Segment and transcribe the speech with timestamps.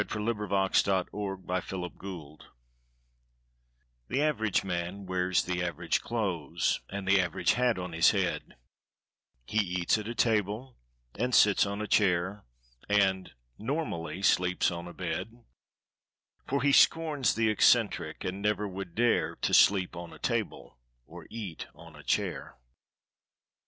[0.03, 2.37] By Wallace Irwin To the Average Man
[4.07, 8.55] THE AVERAGE MAN wears the average clothesAnd the average hat on his head;
[9.45, 10.75] He eats at a table
[11.13, 15.43] and sits on a chairAnd (normally) sleeps on a bed;
[16.47, 21.67] For he scorns the eccentric, and never would dareTo sleep on a table or eat
[21.75, 22.57] on a chair.